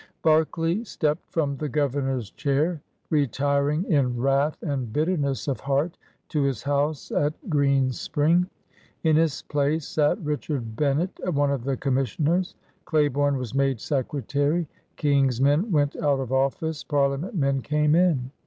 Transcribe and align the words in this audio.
Berkeley 0.23 0.83
stepped 0.83 1.29
from 1.31 1.57
the 1.57 1.69
Governor's 1.69 2.31
chair, 2.31 2.81
re 3.11 3.27
tiring 3.27 3.83
in 3.85 4.17
wrath 4.17 4.57
and 4.63 4.91
bitterness 4.91 5.47
of 5.47 5.59
heart 5.59 5.95
to 6.29 6.41
his 6.41 6.63
house 6.63 7.09
W2 7.09 7.09
PIONEERS 7.09 7.11
OP 7.11 7.13
THE 7.13 7.17
OLD 7.17 7.35
SOUTH 7.35 7.43
at 7.43 7.49
Greenspring. 7.51 8.49
In 9.03 9.15
his 9.15 9.41
place 9.43 9.87
sat 9.87 10.17
Richard 10.23 10.75
Bennett, 10.75 11.19
one 11.35 11.51
of 11.51 11.63
the 11.65 11.77
Commissioners. 11.77 12.55
Claiborne 12.85 13.37
was 13.37 13.53
made 13.53 13.79
Secretary. 13.79 14.67
King's 14.95 15.39
men 15.39 15.71
went 15.71 15.95
out 15.95 16.19
of 16.19 16.33
office; 16.33 16.83
Pariia 16.83 17.19
ment 17.19 17.35
men 17.35 17.61
came 17.61 17.93
in. 17.93 18.31